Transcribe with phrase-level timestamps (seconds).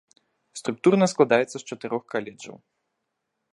[0.59, 2.57] Структурна складаецца з чатырох каледжаў.